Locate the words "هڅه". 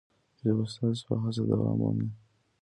1.23-1.41